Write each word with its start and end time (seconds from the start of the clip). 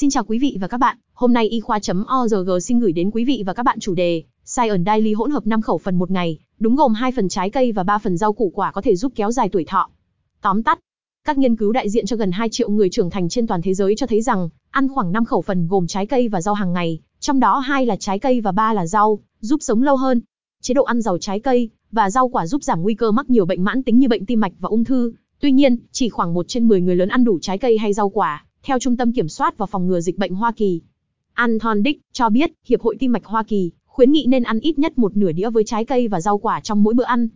Xin 0.00 0.10
chào 0.10 0.24
quý 0.24 0.38
vị 0.38 0.56
và 0.60 0.68
các 0.68 0.78
bạn, 0.78 0.96
hôm 1.12 1.32
nay 1.32 1.48
y 1.48 1.60
khoa.org 1.60 2.50
xin 2.62 2.78
gửi 2.78 2.92
đến 2.92 3.10
quý 3.10 3.24
vị 3.24 3.42
và 3.46 3.52
các 3.52 3.62
bạn 3.62 3.80
chủ 3.80 3.94
đề 3.94 4.22
Science 4.44 4.82
Daily 4.86 5.12
hỗn 5.12 5.30
hợp 5.30 5.46
5 5.46 5.62
khẩu 5.62 5.78
phần 5.78 5.98
một 5.98 6.10
ngày, 6.10 6.38
đúng 6.58 6.76
gồm 6.76 6.94
2 6.94 7.12
phần 7.16 7.28
trái 7.28 7.50
cây 7.50 7.72
và 7.72 7.82
3 7.82 7.98
phần 7.98 8.16
rau 8.16 8.32
củ 8.32 8.52
quả 8.54 8.72
có 8.72 8.80
thể 8.80 8.96
giúp 8.96 9.12
kéo 9.16 9.32
dài 9.32 9.48
tuổi 9.48 9.64
thọ. 9.64 9.90
Tóm 10.42 10.62
tắt, 10.62 10.78
các 11.24 11.38
nghiên 11.38 11.56
cứu 11.56 11.72
đại 11.72 11.88
diện 11.90 12.06
cho 12.06 12.16
gần 12.16 12.32
2 12.32 12.48
triệu 12.48 12.70
người 12.70 12.90
trưởng 12.90 13.10
thành 13.10 13.28
trên 13.28 13.46
toàn 13.46 13.62
thế 13.62 13.74
giới 13.74 13.94
cho 13.96 14.06
thấy 14.06 14.22
rằng, 14.22 14.48
ăn 14.70 14.88
khoảng 14.88 15.12
5 15.12 15.24
khẩu 15.24 15.42
phần 15.42 15.68
gồm 15.68 15.86
trái 15.86 16.06
cây 16.06 16.28
và 16.28 16.40
rau 16.40 16.54
hàng 16.54 16.72
ngày, 16.72 17.00
trong 17.20 17.40
đó 17.40 17.58
hai 17.58 17.86
là 17.86 17.96
trái 17.96 18.18
cây 18.18 18.40
và 18.40 18.52
ba 18.52 18.72
là 18.72 18.86
rau, 18.86 19.18
giúp 19.40 19.62
sống 19.62 19.82
lâu 19.82 19.96
hơn. 19.96 20.20
Chế 20.62 20.74
độ 20.74 20.82
ăn 20.82 21.02
giàu 21.02 21.18
trái 21.18 21.40
cây 21.40 21.70
và 21.92 22.10
rau 22.10 22.28
quả 22.28 22.46
giúp 22.46 22.62
giảm 22.62 22.82
nguy 22.82 22.94
cơ 22.94 23.10
mắc 23.10 23.30
nhiều 23.30 23.46
bệnh 23.46 23.64
mãn 23.64 23.82
tính 23.82 23.98
như 23.98 24.08
bệnh 24.08 24.26
tim 24.26 24.40
mạch 24.40 24.52
và 24.58 24.68
ung 24.68 24.84
thư. 24.84 25.12
Tuy 25.40 25.52
nhiên, 25.52 25.76
chỉ 25.92 26.08
khoảng 26.08 26.34
1 26.34 26.48
trên 26.48 26.68
10 26.68 26.80
người 26.80 26.96
lớn 26.96 27.08
ăn 27.08 27.24
đủ 27.24 27.38
trái 27.42 27.58
cây 27.58 27.78
hay 27.78 27.92
rau 27.92 28.08
quả, 28.08 28.44
theo 28.62 28.78
Trung 28.78 28.96
tâm 28.96 29.12
Kiểm 29.12 29.28
soát 29.28 29.58
và 29.58 29.66
Phòng 29.66 29.86
ngừa 29.86 30.00
Dịch 30.00 30.18
bệnh 30.18 30.34
Hoa 30.34 30.52
Kỳ. 30.52 30.80
Anton 31.32 31.82
Dick 31.84 32.02
cho 32.12 32.28
biết, 32.28 32.50
Hiệp 32.64 32.80
hội 32.80 32.96
Tim 32.98 33.12
mạch 33.12 33.24
Hoa 33.24 33.42
Kỳ 33.42 33.70
khuyến 33.86 34.12
nghị 34.12 34.26
nên 34.26 34.42
ăn 34.42 34.60
ít 34.60 34.78
nhất 34.78 34.98
một 34.98 35.16
nửa 35.16 35.32
đĩa 35.32 35.50
với 35.50 35.64
trái 35.64 35.84
cây 35.84 36.08
và 36.08 36.20
rau 36.20 36.38
quả 36.38 36.60
trong 36.60 36.82
mỗi 36.82 36.94
bữa 36.94 37.04
ăn. 37.04 37.28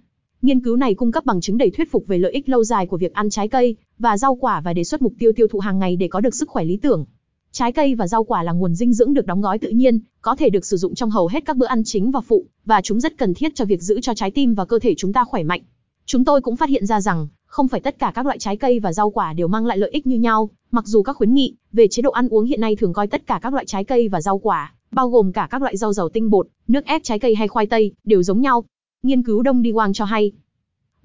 Nghiên 0.43 0.61
cứu 0.61 0.77
này 0.77 0.95
cung 0.95 1.12
cấp 1.12 1.25
bằng 1.25 1.41
chứng 1.41 1.59
đầy 1.59 1.71
thuyết 1.71 1.93
phục 1.93 2.07
về 2.07 2.19
lợi 2.19 2.33
ích 2.33 2.48
lâu 2.48 2.65
dài 2.65 2.87
của 2.87 2.97
việc 2.97 3.15
ăn 3.15 3.31
trái 3.31 3.48
cây 3.48 3.77
và 3.98 4.17
rau 4.17 4.34
quả 4.34 4.61
và 4.61 4.73
đề 4.73 4.84
xuất 4.84 5.03
mục 5.03 5.12
tiêu 5.19 5.33
tiêu 5.37 5.47
thụ 5.48 5.59
hàng 5.59 5.79
ngày 5.79 5.97
để 5.97 6.09
có 6.09 6.21
được 6.21 6.34
sức 6.34 6.48
khỏe 6.48 6.65
lý 6.65 6.77
tưởng. 6.77 7.05
Trái 7.53 7.73
cây 7.73 7.95
và 7.95 8.06
rau 8.06 8.25
quả 8.25 8.43
là 8.43 8.53
nguồn 8.53 8.75
dinh 8.75 8.93
dưỡng 8.93 9.15
được 9.15 9.27
đóng 9.27 9.41
gói 9.41 9.59
tự 9.59 9.69
nhiên, 9.69 10.01
có 10.23 10.37
thể 10.37 10.51
được 10.51 10.67
sử 10.67 10.77
dụng 10.77 10.95
trong 10.95 11.11
hầu 11.11 11.27
hết 11.27 11.45
các 11.47 11.56
bữa 11.56 11.67
ăn 11.67 11.83
chính 11.84 12.11
và 12.11 12.20
phụ, 12.20 12.45
và 12.65 12.81
chúng 12.81 13.01
rất 13.01 13.19
cần 13.19 13.34
thiết 13.34 13.55
cho 13.55 13.65
việc 13.65 13.83
giữ 13.83 14.01
cho 14.01 14.15
trái 14.15 14.31
tim 14.31 14.55
và 14.55 14.65
cơ 14.65 14.79
thể 14.79 14.95
chúng 14.95 15.12
ta 15.12 15.25
khỏe 15.25 15.43
mạnh. 15.43 15.61
Chúng 16.06 16.25
tôi 16.25 16.41
cũng 16.41 16.56
phát 16.56 16.69
hiện 16.69 16.87
ra 16.87 17.01
rằng, 17.01 17.29
không 17.47 17.69
phải 17.69 17.81
tất 17.81 17.98
cả 17.98 18.12
các 18.15 18.27
loại 18.27 18.39
trái 18.39 18.56
cây 18.56 18.81
và 18.81 18.93
rau 18.93 19.11
quả 19.11 19.33
đều 19.33 19.48
mang 19.48 19.67
lại 19.67 19.79
lợi 19.79 19.91
ích 19.91 20.06
như 20.06 20.19
nhau, 20.19 20.51
mặc 20.74 20.87
dù 20.87 21.02
các 21.02 21.16
khuyến 21.16 21.34
nghị 21.34 21.55
về 21.73 21.88
chế 21.88 22.02
độ 22.02 22.10
ăn 22.10 22.28
uống 22.28 22.45
hiện 22.45 22.60
nay 22.60 22.77
thường 22.77 22.92
coi 22.92 23.06
tất 23.06 23.27
cả 23.27 23.38
các 23.42 23.52
loại 23.52 23.66
trái 23.66 23.84
cây 23.84 24.09
và 24.09 24.20
rau 24.20 24.38
quả, 24.38 24.74
bao 24.92 25.09
gồm 25.09 25.33
cả 25.33 25.48
các 25.50 25.62
loại 25.62 25.77
rau 25.77 25.92
giàu 25.92 26.09
tinh 26.09 26.30
bột, 26.30 26.47
nước 26.69 26.84
ép 26.84 27.03
trái 27.05 27.19
cây 27.19 27.34
hay 27.34 27.48
khoai 27.48 27.66
tây, 27.66 27.92
đều 28.05 28.22
giống 28.22 28.41
nhau. 28.41 28.64
Nghiên 29.03 29.22
cứu 29.22 29.42
Đông 29.42 29.62
Đi 29.62 29.72
Wang 29.72 29.92
cho 29.92 30.05
hay, 30.05 30.33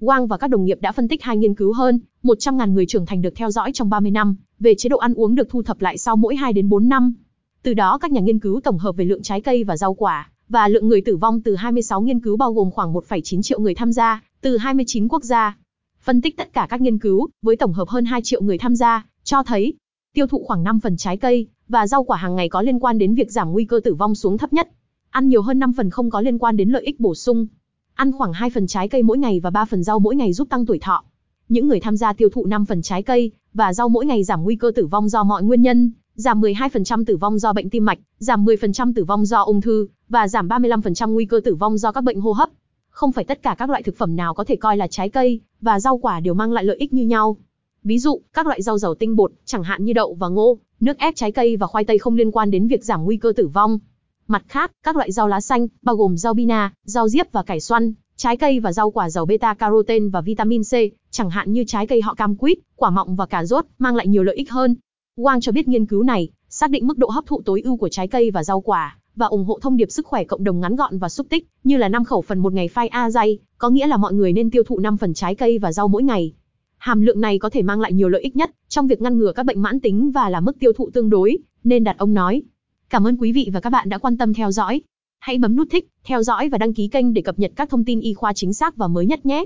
Wang 0.00 0.26
và 0.26 0.36
các 0.36 0.48
đồng 0.48 0.64
nghiệp 0.64 0.78
đã 0.80 0.92
phân 0.92 1.08
tích 1.08 1.22
hai 1.22 1.36
nghiên 1.36 1.54
cứu 1.54 1.72
hơn 1.72 2.00
100.000 2.22 2.72
người 2.72 2.86
trưởng 2.86 3.06
thành 3.06 3.22
được 3.22 3.34
theo 3.36 3.50
dõi 3.50 3.70
trong 3.74 3.90
30 3.90 4.10
năm 4.10 4.36
về 4.60 4.74
chế 4.74 4.88
độ 4.88 4.98
ăn 4.98 5.14
uống 5.14 5.34
được 5.34 5.48
thu 5.50 5.62
thập 5.62 5.80
lại 5.80 5.98
sau 5.98 6.16
mỗi 6.16 6.36
2 6.36 6.52
đến 6.52 6.68
4 6.68 6.88
năm. 6.88 7.14
Từ 7.62 7.74
đó 7.74 7.98
các 7.98 8.12
nhà 8.12 8.20
nghiên 8.20 8.38
cứu 8.38 8.60
tổng 8.64 8.78
hợp 8.78 8.96
về 8.96 9.04
lượng 9.04 9.22
trái 9.22 9.40
cây 9.40 9.64
và 9.64 9.76
rau 9.76 9.94
quả 9.94 10.30
và 10.48 10.68
lượng 10.68 10.88
người 10.88 11.00
tử 11.00 11.16
vong 11.16 11.40
từ 11.42 11.54
26 11.54 12.00
nghiên 12.00 12.20
cứu 12.20 12.36
bao 12.36 12.52
gồm 12.52 12.70
khoảng 12.70 12.92
1,9 12.92 13.42
triệu 13.42 13.60
người 13.60 13.74
tham 13.74 13.92
gia 13.92 14.22
từ 14.40 14.56
29 14.56 15.08
quốc 15.08 15.24
gia. 15.24 15.56
Phân 16.02 16.20
tích 16.20 16.36
tất 16.36 16.52
cả 16.52 16.66
các 16.70 16.80
nghiên 16.80 16.98
cứu 16.98 17.28
với 17.42 17.56
tổng 17.56 17.72
hợp 17.72 17.88
hơn 17.88 18.04
2 18.04 18.20
triệu 18.22 18.42
người 18.42 18.58
tham 18.58 18.76
gia 18.76 19.04
cho 19.30 19.42
thấy 19.42 19.74
tiêu 20.14 20.26
thụ 20.26 20.44
khoảng 20.46 20.62
5 20.62 20.80
phần 20.80 20.96
trái 20.96 21.16
cây 21.16 21.46
và 21.68 21.86
rau 21.86 22.04
quả 22.04 22.16
hàng 22.16 22.36
ngày 22.36 22.48
có 22.48 22.62
liên 22.62 22.78
quan 22.78 22.98
đến 22.98 23.14
việc 23.14 23.30
giảm 23.30 23.52
nguy 23.52 23.64
cơ 23.64 23.80
tử 23.84 23.94
vong 23.94 24.14
xuống 24.14 24.38
thấp 24.38 24.52
nhất. 24.52 24.68
Ăn 25.10 25.28
nhiều 25.28 25.42
hơn 25.42 25.58
5 25.58 25.72
phần 25.72 25.90
không 25.90 26.10
có 26.10 26.20
liên 26.20 26.38
quan 26.38 26.56
đến 26.56 26.70
lợi 26.70 26.82
ích 26.82 27.00
bổ 27.00 27.14
sung. 27.14 27.46
Ăn 27.94 28.12
khoảng 28.12 28.32
2 28.32 28.50
phần 28.50 28.66
trái 28.66 28.88
cây 28.88 29.02
mỗi 29.02 29.18
ngày 29.18 29.40
và 29.40 29.50
3 29.50 29.64
phần 29.64 29.82
rau 29.82 29.98
mỗi 29.98 30.16
ngày 30.16 30.32
giúp 30.32 30.48
tăng 30.50 30.66
tuổi 30.66 30.78
thọ. 30.78 31.04
Những 31.48 31.68
người 31.68 31.80
tham 31.80 31.96
gia 31.96 32.12
tiêu 32.12 32.28
thụ 32.28 32.46
5 32.46 32.64
phần 32.64 32.82
trái 32.82 33.02
cây 33.02 33.30
và 33.54 33.72
rau 33.72 33.88
mỗi 33.88 34.06
ngày 34.06 34.24
giảm 34.24 34.42
nguy 34.42 34.56
cơ 34.56 34.72
tử 34.74 34.86
vong 34.86 35.08
do 35.08 35.24
mọi 35.24 35.42
nguyên 35.42 35.62
nhân, 35.62 35.90
giảm 36.14 36.40
12% 36.40 37.04
tử 37.04 37.16
vong 37.16 37.38
do 37.38 37.52
bệnh 37.52 37.70
tim 37.70 37.84
mạch, 37.84 37.98
giảm 38.18 38.44
10% 38.44 38.92
tử 38.94 39.04
vong 39.04 39.26
do 39.26 39.42
ung 39.42 39.60
thư 39.60 39.88
và 40.08 40.28
giảm 40.28 40.48
35% 40.48 41.12
nguy 41.12 41.24
cơ 41.24 41.40
tử 41.44 41.54
vong 41.54 41.78
do 41.78 41.92
các 41.92 42.04
bệnh 42.04 42.20
hô 42.20 42.32
hấp. 42.32 42.48
Không 42.90 43.12
phải 43.12 43.24
tất 43.24 43.42
cả 43.42 43.54
các 43.58 43.70
loại 43.70 43.82
thực 43.82 43.96
phẩm 43.96 44.16
nào 44.16 44.34
có 44.34 44.44
thể 44.44 44.56
coi 44.56 44.76
là 44.76 44.86
trái 44.86 45.08
cây 45.08 45.40
và 45.60 45.80
rau 45.80 45.98
quả 45.98 46.20
đều 46.20 46.34
mang 46.34 46.52
lại 46.52 46.64
lợi 46.64 46.76
ích 46.76 46.92
như 46.92 47.06
nhau. 47.06 47.36
Ví 47.84 47.98
dụ, 47.98 48.20
các 48.32 48.46
loại 48.46 48.62
rau 48.62 48.78
giàu 48.78 48.94
tinh 48.94 49.16
bột, 49.16 49.32
chẳng 49.44 49.62
hạn 49.62 49.84
như 49.84 49.92
đậu 49.92 50.14
và 50.14 50.28
ngô, 50.28 50.58
nước 50.80 50.98
ép 50.98 51.16
trái 51.16 51.32
cây 51.32 51.56
và 51.56 51.66
khoai 51.66 51.84
tây 51.84 51.98
không 51.98 52.16
liên 52.16 52.30
quan 52.30 52.50
đến 52.50 52.68
việc 52.68 52.84
giảm 52.84 53.04
nguy 53.04 53.16
cơ 53.16 53.32
tử 53.36 53.48
vong. 53.48 53.78
Mặt 54.26 54.42
khác, 54.48 54.72
các 54.82 54.96
loại 54.96 55.12
rau 55.12 55.28
lá 55.28 55.40
xanh, 55.40 55.66
bao 55.82 55.96
gồm 55.96 56.16
rau 56.16 56.34
bina, 56.34 56.72
rau 56.84 57.08
diếp 57.08 57.32
và 57.32 57.42
cải 57.42 57.60
xoăn, 57.60 57.94
trái 58.16 58.36
cây 58.36 58.60
và 58.60 58.72
rau 58.72 58.90
quả 58.90 59.10
giàu 59.10 59.26
beta 59.26 59.54
carotene 59.54 60.08
và 60.08 60.20
vitamin 60.20 60.62
C, 60.62 60.72
chẳng 61.10 61.30
hạn 61.30 61.52
như 61.52 61.64
trái 61.66 61.86
cây 61.86 62.02
họ 62.02 62.14
cam 62.14 62.36
quýt, 62.36 62.58
quả 62.76 62.90
mọng 62.90 63.16
và 63.16 63.26
cà 63.26 63.44
rốt, 63.44 63.64
mang 63.78 63.96
lại 63.96 64.06
nhiều 64.06 64.22
lợi 64.22 64.36
ích 64.36 64.50
hơn. 64.50 64.76
Wang 65.16 65.40
cho 65.40 65.52
biết 65.52 65.68
nghiên 65.68 65.86
cứu 65.86 66.02
này 66.02 66.28
xác 66.48 66.70
định 66.70 66.86
mức 66.86 66.98
độ 66.98 67.08
hấp 67.08 67.26
thụ 67.26 67.42
tối 67.44 67.60
ưu 67.64 67.76
của 67.76 67.88
trái 67.88 68.08
cây 68.08 68.30
và 68.30 68.44
rau 68.44 68.60
quả 68.60 68.96
và 69.16 69.26
ủng 69.26 69.44
hộ 69.44 69.58
thông 69.62 69.76
điệp 69.76 69.90
sức 69.90 70.06
khỏe 70.06 70.24
cộng 70.24 70.44
đồng 70.44 70.60
ngắn 70.60 70.76
gọn 70.76 70.98
và 70.98 71.08
xúc 71.08 71.26
tích, 71.30 71.48
như 71.64 71.76
là 71.76 71.88
5 71.88 72.04
khẩu 72.04 72.22
phần 72.22 72.38
một 72.38 72.52
ngày 72.52 72.68
phai 72.68 72.88
a 72.88 73.10
dây, 73.10 73.38
có 73.58 73.70
nghĩa 73.70 73.86
là 73.86 73.96
mọi 73.96 74.12
người 74.12 74.32
nên 74.32 74.50
tiêu 74.50 74.62
thụ 74.62 74.78
5 74.78 74.96
phần 74.96 75.14
trái 75.14 75.34
cây 75.34 75.58
và 75.58 75.72
rau 75.72 75.88
mỗi 75.88 76.02
ngày. 76.02 76.32
Hàm 76.80 77.00
lượng 77.00 77.20
này 77.20 77.38
có 77.38 77.50
thể 77.50 77.62
mang 77.62 77.80
lại 77.80 77.92
nhiều 77.92 78.08
lợi 78.08 78.22
ích 78.22 78.36
nhất 78.36 78.50
trong 78.68 78.86
việc 78.86 79.00
ngăn 79.00 79.18
ngừa 79.18 79.32
các 79.32 79.46
bệnh 79.46 79.62
mãn 79.62 79.80
tính 79.80 80.10
và 80.10 80.28
là 80.28 80.40
mức 80.40 80.58
tiêu 80.58 80.72
thụ 80.72 80.90
tương 80.90 81.10
đối, 81.10 81.38
nên 81.64 81.84
đặt 81.84 81.98
ông 81.98 82.14
nói. 82.14 82.42
Cảm 82.90 83.06
ơn 83.06 83.16
quý 83.16 83.32
vị 83.32 83.50
và 83.52 83.60
các 83.60 83.70
bạn 83.70 83.88
đã 83.88 83.98
quan 83.98 84.18
tâm 84.18 84.34
theo 84.34 84.50
dõi. 84.50 84.82
Hãy 85.18 85.38
bấm 85.38 85.56
nút 85.56 85.68
thích, 85.70 85.88
theo 86.04 86.22
dõi 86.22 86.48
và 86.48 86.58
đăng 86.58 86.74
ký 86.74 86.88
kênh 86.88 87.14
để 87.14 87.22
cập 87.22 87.38
nhật 87.38 87.52
các 87.56 87.70
thông 87.70 87.84
tin 87.84 88.00
y 88.00 88.14
khoa 88.14 88.32
chính 88.32 88.54
xác 88.54 88.76
và 88.76 88.88
mới 88.88 89.06
nhất 89.06 89.26
nhé. 89.26 89.44